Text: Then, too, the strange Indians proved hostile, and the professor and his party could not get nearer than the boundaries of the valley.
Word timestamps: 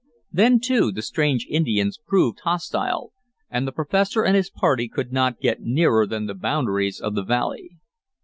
Then, 0.31 0.59
too, 0.59 0.91
the 0.91 1.03
strange 1.03 1.45
Indians 1.47 1.99
proved 2.07 2.39
hostile, 2.39 3.13
and 3.51 3.67
the 3.67 3.71
professor 3.71 4.23
and 4.23 4.35
his 4.35 4.49
party 4.49 4.89
could 4.89 5.13
not 5.13 5.39
get 5.39 5.61
nearer 5.61 6.07
than 6.07 6.25
the 6.25 6.33
boundaries 6.33 6.99
of 6.99 7.13
the 7.13 7.23
valley. 7.23 7.77